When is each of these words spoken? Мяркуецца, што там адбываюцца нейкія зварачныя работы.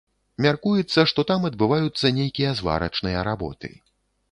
Мяркуецца, 0.45 1.03
што 1.11 1.25
там 1.33 1.45
адбываюцца 1.51 2.13
нейкія 2.19 2.57
зварачныя 2.63 3.23
работы. 3.31 3.75